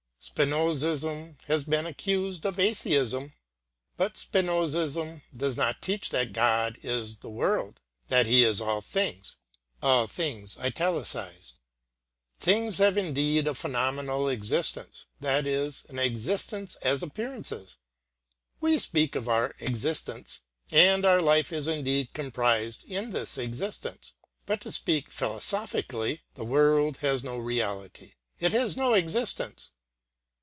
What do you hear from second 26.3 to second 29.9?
the world has no reality, it has no existence.